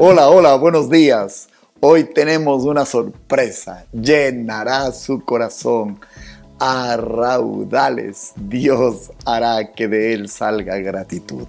Hola, 0.00 0.28
hola, 0.28 0.54
buenos 0.54 0.88
días. 0.88 1.48
Hoy 1.80 2.04
tenemos 2.04 2.64
una 2.64 2.86
sorpresa. 2.86 3.84
Llenará 3.90 4.92
su 4.92 5.24
corazón 5.24 5.98
a 6.60 6.96
raudales. 6.96 8.32
Dios 8.36 9.10
hará 9.24 9.72
que 9.72 9.88
de 9.88 10.12
él 10.12 10.28
salga 10.28 10.76
gratitud. 10.78 11.48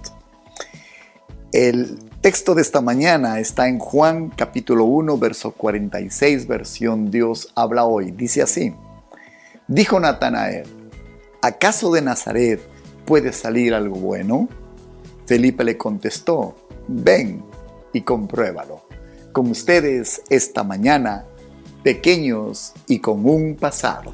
El 1.52 1.96
texto 2.22 2.56
de 2.56 2.62
esta 2.62 2.80
mañana 2.80 3.38
está 3.38 3.68
en 3.68 3.78
Juan 3.78 4.30
capítulo 4.30 4.82
1, 4.84 5.16
verso 5.16 5.52
46, 5.52 6.48
versión 6.48 7.08
Dios 7.08 7.52
habla 7.54 7.84
hoy. 7.84 8.10
Dice 8.10 8.42
así. 8.42 8.74
Dijo 9.68 10.00
Natanael, 10.00 10.66
¿acaso 11.40 11.92
de 11.92 12.02
Nazaret 12.02 12.60
puede 13.04 13.32
salir 13.32 13.74
algo 13.74 13.94
bueno? 13.94 14.48
Felipe 15.24 15.62
le 15.62 15.76
contestó, 15.76 16.56
ven 16.88 17.48
y 17.92 18.02
compruébalo. 18.02 18.82
Con 19.32 19.50
ustedes 19.50 20.22
esta 20.28 20.64
mañana, 20.64 21.24
pequeños 21.82 22.72
y 22.86 22.98
con 22.98 23.28
un 23.28 23.56
pasado. 23.56 24.10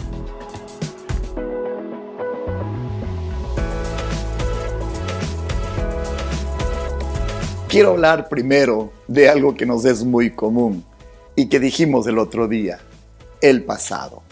Quiero 7.69 7.91
hablar 7.91 8.29
primero 8.29 8.93
de 9.09 9.29
algo 9.29 9.55
que 9.55 9.67
nos 9.67 9.85
es 9.85 10.05
muy 10.05 10.31
común 10.31 10.85
y 11.35 11.49
que 11.49 11.61
dijimos 11.61 12.07
el 12.07 12.19
otro 12.19 12.49
día, 12.49 12.79
el 13.41 13.65
pasado. 13.65 14.23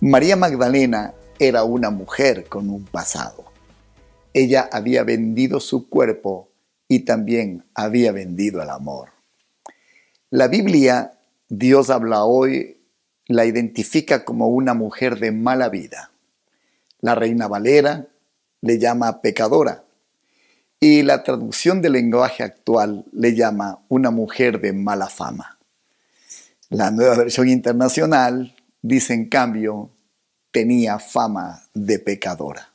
María 0.00 0.36
Magdalena 0.36 1.12
era 1.38 1.64
una 1.64 1.90
mujer 1.90 2.46
con 2.48 2.70
un 2.70 2.84
pasado. 2.84 3.44
Ella 4.32 4.68
había 4.72 5.04
vendido 5.04 5.60
su 5.60 5.88
cuerpo 5.88 6.48
y 6.92 7.00
también 7.00 7.64
había 7.74 8.12
vendido 8.12 8.60
el 8.62 8.68
amor. 8.68 9.12
La 10.28 10.46
Biblia, 10.46 11.12
Dios 11.48 11.88
habla 11.88 12.24
hoy, 12.24 12.82
la 13.28 13.46
identifica 13.46 14.26
como 14.26 14.48
una 14.48 14.74
mujer 14.74 15.18
de 15.18 15.32
mala 15.32 15.70
vida. 15.70 16.10
La 17.00 17.14
Reina 17.14 17.48
Valera 17.48 18.08
le 18.60 18.78
llama 18.78 19.22
pecadora 19.22 19.84
y 20.80 21.02
la 21.02 21.22
traducción 21.22 21.80
del 21.80 21.92
lenguaje 21.92 22.42
actual 22.42 23.06
le 23.10 23.34
llama 23.34 23.78
una 23.88 24.10
mujer 24.10 24.60
de 24.60 24.74
mala 24.74 25.08
fama. 25.08 25.58
La 26.68 26.90
nueva 26.90 27.16
versión 27.16 27.48
internacional 27.48 28.54
dice 28.82 29.14
en 29.14 29.30
cambio 29.30 29.88
tenía 30.50 30.98
fama 30.98 31.62
de 31.72 31.98
pecadora. 32.00 32.70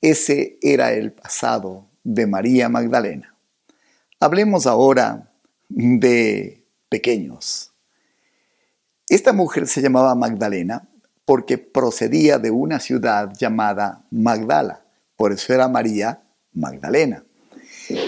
Ese 0.00 0.56
era 0.62 0.92
el 0.92 1.10
pasado 1.10 1.88
de 2.08 2.26
María 2.26 2.70
Magdalena. 2.70 3.34
Hablemos 4.18 4.66
ahora 4.66 5.30
de 5.68 6.64
pequeños. 6.88 7.70
Esta 9.10 9.34
mujer 9.34 9.66
se 9.66 9.82
llamaba 9.82 10.14
Magdalena 10.14 10.88
porque 11.26 11.58
procedía 11.58 12.38
de 12.38 12.50
una 12.50 12.80
ciudad 12.80 13.30
llamada 13.38 14.06
Magdala, 14.10 14.84
por 15.16 15.32
eso 15.32 15.52
era 15.52 15.68
María 15.68 16.22
Magdalena. 16.54 17.24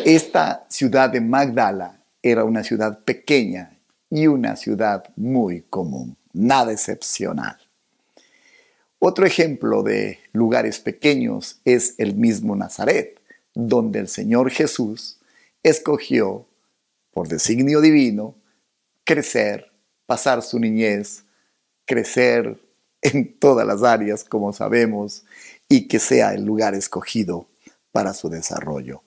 Esta 0.06 0.64
ciudad 0.70 1.10
de 1.10 1.20
Magdala 1.20 2.00
era 2.22 2.44
una 2.44 2.64
ciudad 2.64 3.04
pequeña 3.04 3.78
y 4.08 4.26
una 4.26 4.56
ciudad 4.56 5.04
muy 5.16 5.60
común, 5.60 6.16
nada 6.32 6.72
excepcional. 6.72 7.58
Otro 8.98 9.26
ejemplo 9.26 9.82
de 9.82 10.20
lugares 10.32 10.78
pequeños 10.78 11.60
es 11.66 11.94
el 11.98 12.14
mismo 12.14 12.56
Nazaret 12.56 13.19
donde 13.68 13.98
el 13.98 14.08
Señor 14.08 14.50
Jesús 14.50 15.18
escogió, 15.62 16.46
por 17.12 17.28
designio 17.28 17.80
divino, 17.80 18.36
crecer, 19.04 19.72
pasar 20.06 20.42
su 20.42 20.58
niñez, 20.58 21.24
crecer 21.84 22.60
en 23.02 23.38
todas 23.38 23.66
las 23.66 23.82
áreas, 23.82 24.24
como 24.24 24.52
sabemos, 24.52 25.24
y 25.68 25.88
que 25.88 25.98
sea 25.98 26.34
el 26.34 26.44
lugar 26.44 26.74
escogido 26.74 27.46
para 27.92 28.14
su 28.14 28.28
desarrollo. 28.28 29.02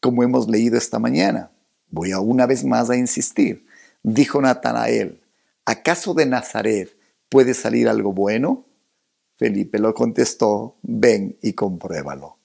Como 0.00 0.22
hemos 0.22 0.48
leído 0.48 0.76
esta 0.76 0.98
mañana, 0.98 1.50
voy 1.88 2.12
a 2.12 2.20
una 2.20 2.46
vez 2.46 2.64
más 2.64 2.90
a 2.90 2.96
insistir, 2.96 3.66
dijo 4.02 4.40
Natanael, 4.40 5.20
¿acaso 5.64 6.14
de 6.14 6.26
Nazaret 6.26 6.96
puede 7.28 7.54
salir 7.54 7.88
algo 7.88 8.12
bueno? 8.12 8.64
Felipe 9.36 9.78
lo 9.78 9.94
contestó, 9.94 10.76
ven 10.82 11.38
y 11.42 11.52
compruébalo. 11.52 12.39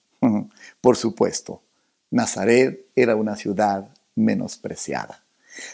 Por 0.85 0.97
supuesto, 0.97 1.63
Nazaret 2.11 2.85
era 2.95 3.15
una 3.15 3.35
ciudad 3.35 3.89
menospreciada. 4.13 5.23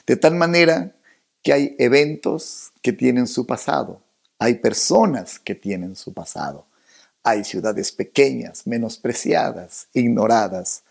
De 0.07 0.15
tal 0.15 0.35
manera 0.35 0.95
que 1.43 1.51
hay 1.51 1.75
eventos 1.79 2.71
que 2.81 2.93
tienen 2.93 3.27
su 3.27 3.45
pasado, 3.45 4.01
hay 4.39 4.59
personas 4.59 5.37
que 5.37 5.53
tienen 5.53 5.97
su 5.97 6.13
pasado, 6.13 6.65
hay 7.23 7.43
ciudades 7.43 7.91
pequeñas, 7.91 8.65
menospreciadas, 8.65 9.89
ignoradas, 9.91 10.83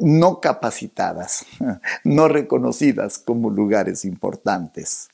no 0.00 0.40
capacitadas, 0.40 1.46
no 2.02 2.26
reconocidas 2.26 3.18
como 3.18 3.50
lugares 3.50 4.04
importantes. 4.04 5.10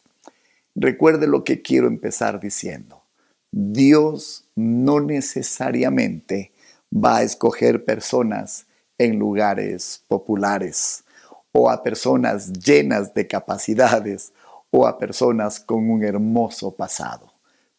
Recuerde 0.75 1.27
lo 1.27 1.45
que 1.45 1.61
quiero 1.61 1.87
empezar 1.89 2.41
diciendo. 2.41 3.03
Dios 3.51 4.49
no 4.55 4.99
necesariamente 4.99 6.53
va 6.93 7.19
a 7.19 7.23
escoger 7.23 7.85
personas 7.85 8.67
en 8.99 9.19
lugares 9.19 10.03
populares 10.09 11.05
o 11.53 11.71
a 11.71 11.83
personas 11.83 12.53
llenas 12.53 13.15
de 13.15 13.27
capacidades 13.27 14.33
o 14.71 14.87
a 14.87 14.99
personas 14.99 15.61
con 15.61 15.91
un 15.91 16.05
hermoso 16.05 16.73
pasado. 16.73 17.33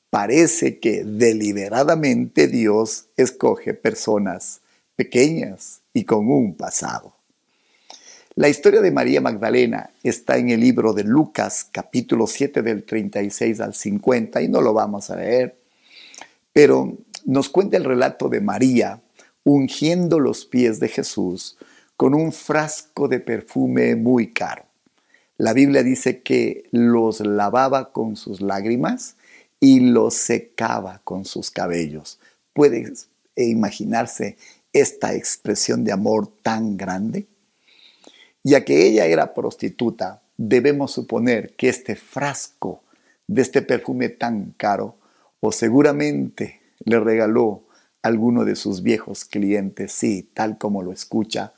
Parece 0.10 0.80
que 0.80 1.04
deliberadamente 1.04 2.48
Dios 2.48 3.10
escoge 3.16 3.74
personas 3.74 4.62
pequeñas 4.96 5.82
y 5.94 6.04
con 6.04 6.30
un 6.32 6.56
pasado. 6.56 7.14
La 8.36 8.50
historia 8.50 8.82
de 8.82 8.92
María 8.92 9.22
Magdalena 9.22 9.92
está 10.02 10.38
en 10.38 10.50
el 10.50 10.62
libro 10.62 10.94
de 10.94 11.04
Lucas 11.04 11.68
capítulo 11.72 12.26
7 12.26 12.62
del 12.62 12.84
36 12.86 13.60
al 13.60 13.74
50 13.74 14.42
y 14.42 14.48
no 14.48 14.62
lo 14.62 14.74
vamos 14.74 15.10
a 15.10 15.18
leer, 15.18 15.58
pero 16.54 16.98
nos 17.26 17.50
cuenta 17.50 17.78
el 17.78 17.84
relato 17.84 18.30
de 18.30 18.42
María 18.42 19.02
ungiendo 19.44 20.20
los 20.20 20.46
pies 20.46 20.80
de 20.80 20.90
Jesús 20.90 21.58
con 21.98 22.14
un 22.14 22.32
frasco 22.32 23.08
de 23.08 23.20
perfume 23.20 23.96
muy 23.96 24.32
caro. 24.32 24.64
La 25.38 25.54
Biblia 25.54 25.84
dice 25.84 26.22
que 26.22 26.64
los 26.72 27.22
lavaba 27.22 27.92
con 27.92 28.16
sus 28.16 28.42
lágrimas 28.42 29.16
y 29.60 29.80
los 29.80 30.14
secaba 30.14 31.02
con 31.04 31.26
sus 31.26 31.52
cabellos. 31.52 32.20
¿Puede 32.54 32.92
imaginarse 33.36 34.38
esta 34.74 35.14
expresión 35.14 35.84
de 35.84 35.92
amor 35.92 36.32
tan 36.42 36.78
grande? 36.78 37.26
Ya 38.44 38.64
que 38.64 38.86
ella 38.86 39.06
era 39.06 39.34
prostituta, 39.34 40.22
debemos 40.38 40.92
suponer 40.92 41.56
que 41.56 41.70
este 41.70 41.96
frasco 41.96 42.82
de 43.28 43.42
este 43.42 43.62
perfume 43.62 44.10
tan 44.10 44.54
caro, 44.58 44.96
o 45.42 45.52
seguramente 45.52 46.59
le 46.86 47.00
regaló 47.00 47.66
alguno 48.02 48.46
de 48.46 48.56
sus 48.56 48.82
viejos 48.82 49.26
clientes, 49.26 49.92
sí, 49.92 50.30
tal 50.34 50.58
como 50.58 50.82
lo 50.82 50.92
escucha, 50.92 51.54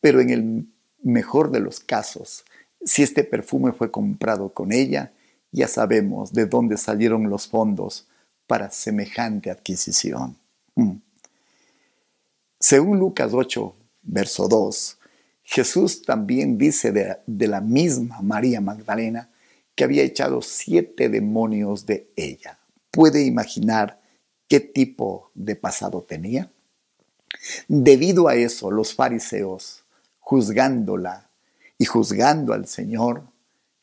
pero 0.00 0.20
en 0.20 0.30
el 0.30 0.66
mejor 1.02 1.50
de 1.50 1.60
los 1.60 1.80
casos, 1.80 2.44
si 2.84 3.02
este 3.02 3.24
perfume 3.24 3.72
fue 3.72 3.90
comprado 3.90 4.52
con 4.52 4.72
ella, 4.72 5.12
ya 5.50 5.68
sabemos 5.68 6.32
de 6.32 6.46
dónde 6.46 6.76
salieron 6.76 7.28
los 7.28 7.48
fondos 7.48 8.08
para 8.46 8.70
semejante 8.70 9.50
adquisición. 9.50 10.36
Mm. 10.74 10.96
Según 12.58 12.98
Lucas 12.98 13.32
8, 13.34 13.74
verso 14.02 14.48
2, 14.48 14.98
Jesús 15.42 16.02
también 16.02 16.58
dice 16.58 16.92
de, 16.92 17.16
de 17.26 17.48
la 17.48 17.60
misma 17.60 18.22
María 18.22 18.60
Magdalena 18.60 19.30
que 19.74 19.84
había 19.84 20.02
echado 20.02 20.42
siete 20.42 21.08
demonios 21.08 21.86
de 21.86 22.10
ella. 22.16 22.58
¿Puede 22.90 23.24
imaginar 23.24 24.01
qué 24.52 24.60
tipo 24.60 25.30
de 25.32 25.56
pasado 25.56 26.02
tenía. 26.02 26.50
Debido 27.68 28.28
a 28.28 28.34
eso, 28.34 28.70
los 28.70 28.92
fariseos, 28.94 29.82
juzgándola 30.18 31.30
y 31.78 31.86
juzgando 31.86 32.52
al 32.52 32.66
Señor, 32.66 33.22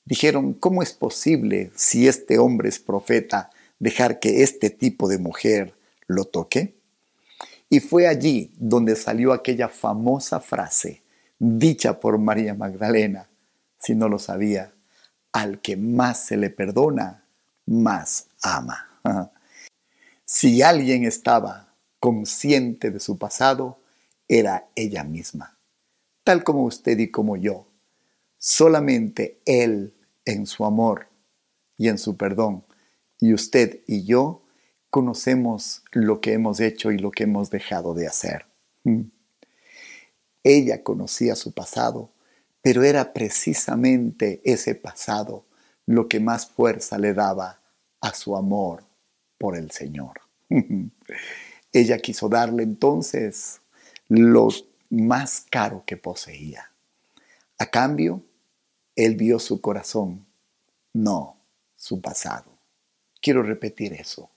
dijeron, 0.06 0.54
¿cómo 0.54 0.84
es 0.84 0.94
posible, 0.94 1.72
si 1.76 2.08
este 2.08 2.38
hombre 2.38 2.70
es 2.70 2.78
profeta, 2.78 3.50
dejar 3.80 4.20
que 4.20 4.44
este 4.44 4.70
tipo 4.70 5.08
de 5.08 5.18
mujer 5.18 5.74
lo 6.06 6.26
toque? 6.26 6.76
Y 7.68 7.80
fue 7.80 8.06
allí 8.06 8.52
donde 8.60 8.96
salió 8.96 9.34
aquella 9.34 9.70
famosa 9.70 10.40
frase 10.40 11.02
dicha 11.40 12.00
por 12.00 12.20
María 12.20 12.54
Magdalena, 12.54 13.28
si 13.80 13.96
no 13.96 14.08
lo 14.08 14.20
sabía, 14.20 14.72
al 15.32 15.62
que 15.62 15.76
más 15.78 16.28
se 16.28 16.38
le 16.38 16.52
perdona, 16.52 17.24
más 17.66 18.28
ama. 18.44 18.86
Si 20.32 20.62
alguien 20.62 21.06
estaba 21.06 21.74
consciente 22.00 22.92
de 22.92 23.00
su 23.00 23.18
pasado, 23.18 23.80
era 24.28 24.70
ella 24.76 25.04
misma. 25.04 25.58
tal 26.24 26.44
como 26.44 26.66
usted 26.66 27.00
y 27.00 27.10
como 27.10 27.36
yo. 27.36 27.66
Solamente 28.38 29.42
Él 29.46 29.96
en 30.26 30.46
su 30.46 30.66
amor 30.66 31.08
y 31.78 31.88
en 31.88 31.98
su 31.98 32.16
perdón. 32.16 32.64
Y 33.20 33.34
usted 33.34 33.80
y 33.88 34.06
yo 34.06 34.44
conocemos 34.92 35.82
lo 35.94 36.22
que 36.22 36.34
hemos 36.34 36.60
hecho 36.60 36.92
y 36.92 37.00
lo 37.00 37.10
que 37.10 37.24
hemos 37.24 37.50
dejado 37.50 37.96
de 37.96 38.06
hacer. 38.06 38.46
Mm. 38.84 39.06
Ella 40.44 40.84
conocía 40.84 41.36
su 41.36 41.54
pasado, 41.54 42.12
pero 42.62 42.84
era 42.84 43.14
precisamente 43.14 44.42
ese 44.44 44.76
pasado 44.76 45.48
lo 45.88 46.08
que 46.08 46.20
más 46.20 46.46
fuerza 46.46 47.00
le 47.00 47.16
daba 47.16 47.64
a 48.00 48.14
su 48.14 48.38
amor 48.38 48.89
por 49.40 49.58
el 49.58 49.72
Señor. 49.72 50.22
Ella 51.74 51.98
quiso 51.98 52.30
darle 52.30 52.62
entonces 52.62 53.62
lo 54.08 54.50
más 54.90 55.46
caro 55.50 55.84
que 55.86 55.98
poseía. 55.98 56.72
A 57.58 57.66
cambio, 57.68 58.24
él 58.96 59.16
vio 59.16 59.40
su 59.40 59.62
corazón, 59.62 60.28
no 60.94 61.38
su 61.76 62.02
pasado. 62.02 62.60
Quiero 63.22 63.44
repetir 63.44 63.94
eso. 63.94 64.30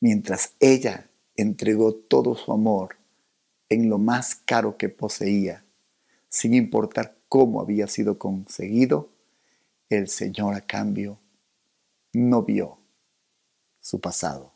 Mientras 0.00 0.52
ella 0.60 1.08
entregó 1.36 1.94
todo 1.94 2.34
su 2.34 2.52
amor 2.52 2.96
en 3.68 3.88
lo 3.88 3.98
más 3.98 4.34
caro 4.34 4.76
que 4.76 4.88
poseía, 4.88 5.64
sin 6.28 6.54
importar 6.54 7.16
cómo 7.28 7.60
había 7.60 7.86
sido 7.86 8.18
conseguido, 8.18 9.10
el 9.88 10.08
Señor 10.08 10.54
a 10.54 10.62
cambio 10.62 11.18
no 12.12 12.42
vio 12.42 12.77
su 13.88 14.02
pasado, 14.02 14.52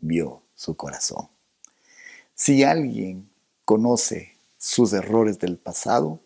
vio 0.00 0.42
su 0.54 0.76
corazón. 0.76 1.30
Si 2.34 2.62
alguien 2.62 3.30
conoce 3.64 4.36
sus 4.58 4.92
errores 4.92 5.38
del 5.38 5.56
pasado, 5.56 6.20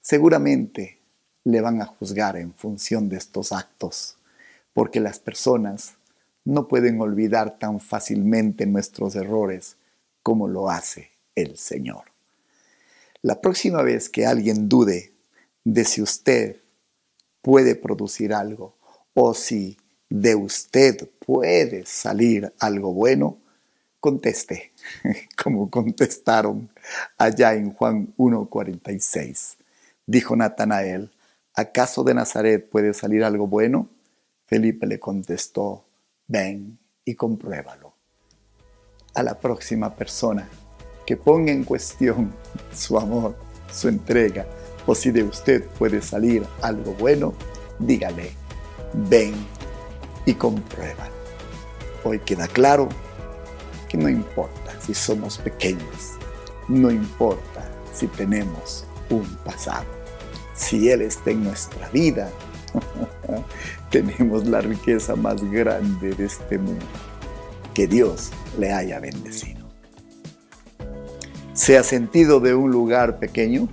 seguramente 0.00 1.00
le 1.42 1.60
van 1.60 1.82
a 1.82 1.86
juzgar 1.86 2.36
en 2.36 2.54
función 2.54 3.08
de 3.08 3.16
estos 3.16 3.50
actos, 3.50 4.16
porque 4.72 5.00
las 5.00 5.18
personas 5.18 5.94
no 6.44 6.68
pueden 6.68 7.00
olvidar 7.00 7.58
tan 7.58 7.80
fácilmente 7.80 8.64
nuestros 8.64 9.16
errores 9.16 9.76
como 10.22 10.46
lo 10.46 10.70
hace 10.70 11.10
el 11.34 11.58
Señor. 11.58 12.12
La 13.22 13.40
próxima 13.40 13.82
vez 13.82 14.08
que 14.08 14.24
alguien 14.24 14.68
dude 14.68 15.12
de 15.64 15.84
si 15.84 16.00
usted 16.00 16.60
puede 17.42 17.74
producir 17.74 18.34
algo 18.34 18.76
o 19.14 19.34
si 19.34 19.79
de 20.10 20.34
usted 20.34 21.08
puede 21.24 21.86
salir 21.86 22.52
algo 22.58 22.92
bueno, 22.92 23.38
conteste, 24.00 24.72
como 25.42 25.70
contestaron 25.70 26.68
allá 27.16 27.54
en 27.54 27.72
Juan 27.72 28.12
1.46. 28.18 29.56
Dijo 30.04 30.34
Natanael, 30.34 31.10
¿acaso 31.54 32.02
de 32.02 32.14
Nazaret 32.14 32.68
puede 32.68 32.92
salir 32.92 33.22
algo 33.22 33.46
bueno? 33.46 33.88
Felipe 34.46 34.86
le 34.86 34.98
contestó, 34.98 35.84
ven 36.26 36.78
y 37.04 37.14
compruébalo. 37.14 37.94
A 39.14 39.22
la 39.22 39.38
próxima 39.38 39.94
persona 39.94 40.48
que 41.06 41.16
ponga 41.16 41.52
en 41.52 41.62
cuestión 41.62 42.34
su 42.74 42.98
amor, 42.98 43.36
su 43.72 43.88
entrega, 43.88 44.44
o 44.86 44.94
si 44.94 45.12
de 45.12 45.22
usted 45.22 45.64
puede 45.78 46.02
salir 46.02 46.42
algo 46.62 46.94
bueno, 46.94 47.34
dígale, 47.78 48.32
ven 49.08 49.34
y 50.26 50.34
compruébalo. 50.34 51.12
Hoy 52.04 52.18
queda 52.20 52.48
claro 52.48 52.88
que 53.88 53.98
no 53.98 54.08
importa 54.08 54.72
si 54.80 54.94
somos 54.94 55.38
pequeños, 55.38 56.12
no 56.68 56.90
importa 56.90 57.68
si 57.92 58.06
tenemos 58.06 58.84
un 59.10 59.24
pasado. 59.44 59.86
Si 60.54 60.88
Él 60.90 61.02
está 61.02 61.30
en 61.30 61.44
nuestra 61.44 61.88
vida, 61.88 62.30
tenemos 63.90 64.46
la 64.46 64.60
riqueza 64.60 65.16
más 65.16 65.42
grande 65.50 66.12
de 66.12 66.24
este 66.24 66.58
mundo. 66.58 66.86
Que 67.74 67.86
Dios 67.86 68.30
le 68.58 68.72
haya 68.72 69.00
bendecido. 69.00 69.60
¿Se 71.52 71.76
ha 71.76 71.82
sentido 71.82 72.40
de 72.40 72.54
un 72.54 72.70
lugar 72.70 73.18
pequeño? 73.18 73.68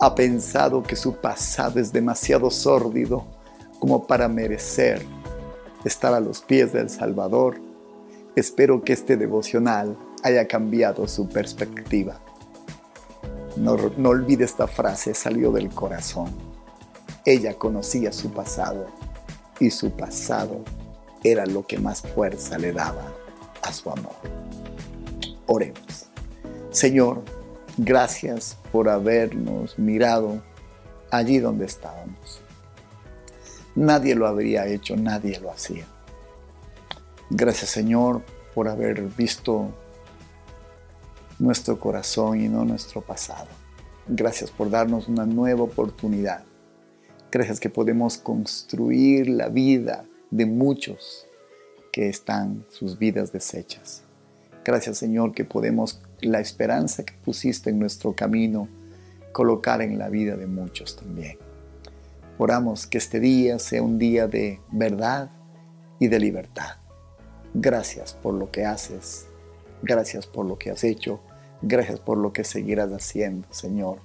¿Ha 0.00 0.14
pensado 0.14 0.82
que 0.82 0.96
su 0.96 1.14
pasado 1.14 1.78
es 1.78 1.92
demasiado 1.92 2.50
sórdido 2.50 3.24
como 3.82 4.06
para 4.06 4.28
merecer 4.28 5.04
estar 5.84 6.14
a 6.14 6.20
los 6.20 6.40
pies 6.40 6.72
del 6.72 6.88
Salvador? 6.88 7.60
Espero 8.36 8.84
que 8.84 8.92
este 8.92 9.16
devocional 9.16 9.98
haya 10.22 10.46
cambiado 10.46 11.08
su 11.08 11.28
perspectiva. 11.28 12.20
No, 13.56 13.76
no 13.96 14.10
olvide 14.10 14.44
esta 14.44 14.68
frase, 14.68 15.14
salió 15.14 15.50
del 15.50 15.68
corazón. 15.70 16.30
Ella 17.24 17.54
conocía 17.54 18.12
su 18.12 18.30
pasado 18.30 18.86
y 19.58 19.70
su 19.70 19.90
pasado 19.90 20.60
era 21.24 21.44
lo 21.44 21.66
que 21.66 21.80
más 21.80 22.02
fuerza 22.02 22.58
le 22.58 22.72
daba 22.72 23.12
a 23.62 23.72
su 23.72 23.90
amor. 23.90 24.14
Oremos. 25.46 26.06
Señor, 26.70 27.24
gracias 27.78 28.56
por 28.70 28.88
habernos 28.88 29.76
mirado 29.76 30.40
allí 31.10 31.40
donde 31.40 31.64
estábamos. 31.64 32.42
Nadie 33.74 34.14
lo 34.14 34.26
habría 34.26 34.66
hecho, 34.66 34.96
nadie 34.96 35.40
lo 35.40 35.50
hacía. 35.50 35.86
Gracias 37.30 37.70
Señor 37.70 38.22
por 38.54 38.68
haber 38.68 39.02
visto 39.02 39.70
nuestro 41.38 41.80
corazón 41.80 42.40
y 42.40 42.48
no 42.48 42.64
nuestro 42.64 43.00
pasado. 43.00 43.48
Gracias 44.06 44.50
por 44.50 44.68
darnos 44.68 45.08
una 45.08 45.24
nueva 45.24 45.62
oportunidad. 45.62 46.44
Gracias 47.30 47.60
que 47.60 47.70
podemos 47.70 48.18
construir 48.18 49.28
la 49.28 49.48
vida 49.48 50.04
de 50.30 50.44
muchos 50.44 51.26
que 51.90 52.08
están 52.08 52.64
sus 52.70 52.98
vidas 52.98 53.32
deshechas. 53.32 54.02
Gracias 54.64 54.98
Señor 54.98 55.32
que 55.32 55.44
podemos 55.44 56.02
la 56.20 56.40
esperanza 56.40 57.04
que 57.04 57.14
pusiste 57.24 57.70
en 57.70 57.78
nuestro 57.78 58.14
camino 58.14 58.68
colocar 59.32 59.80
en 59.80 59.98
la 59.98 60.08
vida 60.08 60.36
de 60.36 60.46
muchos 60.46 60.96
también. 60.96 61.38
Oramos 62.38 62.86
que 62.86 62.98
este 62.98 63.20
día 63.20 63.58
sea 63.58 63.82
un 63.82 63.98
día 63.98 64.26
de 64.26 64.60
verdad 64.70 65.30
y 65.98 66.08
de 66.08 66.18
libertad. 66.18 66.76
Gracias 67.54 68.14
por 68.14 68.34
lo 68.34 68.50
que 68.50 68.64
haces. 68.64 69.26
Gracias 69.82 70.26
por 70.26 70.46
lo 70.46 70.58
que 70.58 70.70
has 70.70 70.84
hecho. 70.84 71.20
Gracias 71.60 72.00
por 72.00 72.18
lo 72.18 72.32
que 72.32 72.44
seguirás 72.44 72.90
haciendo, 72.90 73.46
Señor, 73.52 73.98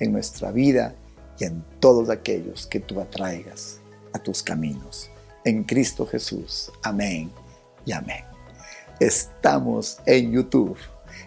en 0.00 0.12
nuestra 0.12 0.50
vida 0.50 0.94
y 1.38 1.44
en 1.44 1.64
todos 1.80 2.10
aquellos 2.10 2.66
que 2.66 2.80
tú 2.80 3.00
atraigas 3.00 3.80
a 4.12 4.18
tus 4.18 4.42
caminos. 4.42 5.10
En 5.44 5.64
Cristo 5.64 6.06
Jesús. 6.06 6.70
Amén 6.82 7.30
y 7.86 7.92
amén. 7.92 8.24
Estamos 9.00 10.00
en 10.04 10.32
YouTube. 10.32 10.76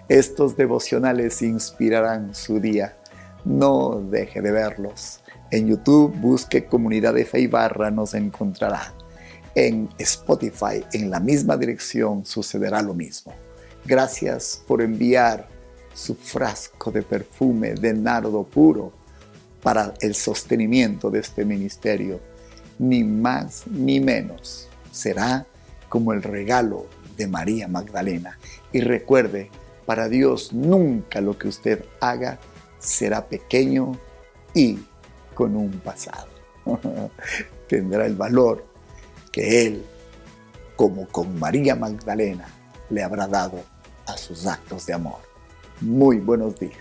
Estos 0.09 0.57
devocionales 0.57 1.41
inspirarán 1.41 2.35
su 2.35 2.59
día. 2.59 2.97
No 3.45 4.01
deje 4.01 4.41
de 4.41 4.51
verlos. 4.51 5.20
En 5.51 5.67
YouTube 5.67 6.15
busque 6.15 6.65
Comunidad 6.65 7.13
de 7.13 7.25
Fe 7.25 7.41
y 7.41 7.47
Barra, 7.47 7.91
nos 7.91 8.13
encontrará 8.13 8.93
en 9.53 9.89
Spotify, 9.97 10.85
en 10.93 11.09
la 11.09 11.19
misma 11.19 11.57
dirección, 11.57 12.25
sucederá 12.25 12.81
lo 12.81 12.93
mismo. 12.93 13.33
Gracias 13.85 14.63
por 14.65 14.81
enviar 14.81 15.49
su 15.93 16.15
frasco 16.15 16.89
de 16.89 17.01
perfume 17.01 17.73
de 17.73 17.93
nardo 17.93 18.43
puro 18.43 18.93
para 19.61 19.93
el 19.99 20.15
sostenimiento 20.15 21.09
de 21.09 21.19
este 21.19 21.43
ministerio. 21.43 22.21
Ni 22.79 23.03
más 23.03 23.67
ni 23.67 23.99
menos. 23.99 24.69
Será 24.91 25.45
como 25.89 26.13
el 26.13 26.23
regalo 26.23 26.87
de 27.17 27.27
María 27.27 27.67
Magdalena. 27.67 28.39
Y 28.71 28.79
recuerde, 28.79 29.49
para 29.85 30.07
Dios 30.07 30.53
nunca 30.53 31.19
lo 31.19 31.37
que 31.37 31.49
usted 31.49 31.83
haga 31.99 32.39
será 32.79 33.27
pequeño 33.27 33.99
y 34.53 34.79
con 35.41 35.55
un 35.55 35.71
pasado. 35.79 36.27
Tendrá 37.67 38.05
el 38.05 38.15
valor 38.15 38.63
que 39.31 39.65
Él, 39.65 39.83
como 40.75 41.07
con 41.07 41.39
María 41.39 41.75
Magdalena, 41.75 42.45
le 42.91 43.01
habrá 43.01 43.25
dado 43.27 43.59
a 44.05 44.15
sus 44.17 44.45
actos 44.45 44.85
de 44.85 44.93
amor. 44.93 45.17
Muy 45.79 46.19
buenos 46.19 46.59
días. 46.59 46.75